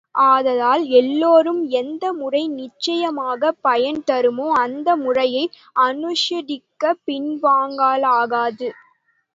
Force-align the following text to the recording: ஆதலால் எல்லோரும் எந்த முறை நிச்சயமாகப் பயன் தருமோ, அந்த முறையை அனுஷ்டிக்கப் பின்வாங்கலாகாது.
ஆதலால் 0.25 0.83
எல்லோரும் 0.91 1.69
எந்த 1.71 2.13
முறை 2.13 2.49
நிச்சயமாகப் 2.51 3.59
பயன் 3.61 4.03
தருமோ, 4.07 4.47
அந்த 4.57 4.95
முறையை 4.97 5.45
அனுஷ்டிக்கப் 5.81 7.03
பின்வாங்கலாகாது. 7.07 8.69